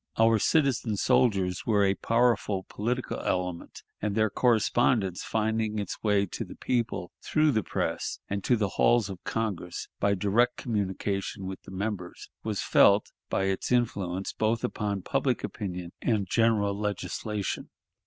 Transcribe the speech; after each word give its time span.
Our 0.17 0.39
citizen 0.39 0.97
soldiers 0.97 1.67
were 1.67 1.85
a 1.85 1.93
powerful 1.93 2.65
political 2.67 3.19
element, 3.19 3.83
and 4.01 4.15
their 4.15 4.31
correspondence, 4.31 5.23
finding 5.23 5.77
its 5.77 6.01
way 6.01 6.25
to 6.25 6.43
the 6.43 6.55
people 6.55 7.11
through 7.21 7.51
the 7.51 7.61
press 7.61 8.17
and 8.27 8.43
to 8.45 8.55
the 8.57 8.67
halls 8.81 9.11
of 9.11 9.23
Congress 9.25 9.89
by 9.99 10.15
direct 10.15 10.57
communication 10.57 11.45
with 11.45 11.61
the 11.61 11.71
members, 11.71 12.31
was 12.43 12.63
felt, 12.63 13.11
by 13.29 13.43
its 13.43 13.71
influence 13.71 14.33
both 14.33 14.63
upon 14.63 15.03
public 15.03 15.43
opinion 15.43 15.91
and 16.01 16.27
general 16.27 16.75
legislation. 16.75 17.69